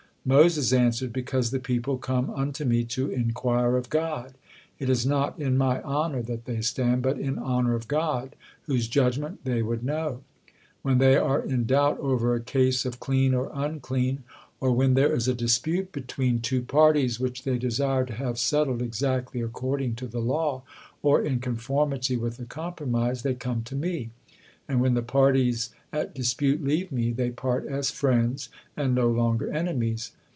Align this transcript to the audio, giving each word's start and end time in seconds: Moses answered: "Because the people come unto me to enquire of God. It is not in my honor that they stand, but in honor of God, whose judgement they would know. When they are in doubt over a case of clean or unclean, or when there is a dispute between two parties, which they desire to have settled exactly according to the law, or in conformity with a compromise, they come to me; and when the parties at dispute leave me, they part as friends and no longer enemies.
Moses 0.23 0.71
answered: 0.71 1.11
"Because 1.11 1.49
the 1.49 1.57
people 1.57 1.97
come 1.97 2.29
unto 2.29 2.63
me 2.63 2.83
to 2.83 3.09
enquire 3.09 3.75
of 3.75 3.89
God. 3.89 4.35
It 4.77 4.87
is 4.87 5.03
not 5.03 5.39
in 5.39 5.57
my 5.57 5.81
honor 5.81 6.21
that 6.21 6.45
they 6.45 6.61
stand, 6.61 7.01
but 7.01 7.17
in 7.17 7.39
honor 7.39 7.73
of 7.73 7.87
God, 7.87 8.35
whose 8.67 8.87
judgement 8.87 9.43
they 9.45 9.63
would 9.63 9.83
know. 9.83 10.21
When 10.83 10.99
they 10.99 11.15
are 11.17 11.41
in 11.41 11.65
doubt 11.65 11.99
over 11.99 12.35
a 12.35 12.39
case 12.39 12.85
of 12.85 12.99
clean 12.99 13.33
or 13.33 13.49
unclean, 13.51 14.21
or 14.59 14.71
when 14.71 14.93
there 14.93 15.11
is 15.11 15.27
a 15.27 15.33
dispute 15.33 15.91
between 15.91 16.39
two 16.39 16.61
parties, 16.61 17.19
which 17.19 17.41
they 17.43 17.57
desire 17.57 18.05
to 18.05 18.13
have 18.13 18.37
settled 18.37 18.83
exactly 18.83 19.41
according 19.41 19.95
to 19.95 20.07
the 20.07 20.21
law, 20.21 20.61
or 21.01 21.19
in 21.19 21.39
conformity 21.39 22.15
with 22.15 22.37
a 22.37 22.45
compromise, 22.45 23.23
they 23.23 23.33
come 23.33 23.63
to 23.63 23.75
me; 23.75 24.11
and 24.67 24.79
when 24.79 24.93
the 24.93 25.01
parties 25.01 25.71
at 25.91 26.15
dispute 26.15 26.63
leave 26.63 26.89
me, 26.93 27.11
they 27.11 27.29
part 27.29 27.65
as 27.65 27.91
friends 27.91 28.47
and 28.77 28.95
no 28.95 29.09
longer 29.09 29.51
enemies. 29.51 30.13